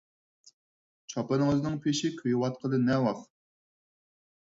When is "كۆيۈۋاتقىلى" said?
2.19-2.83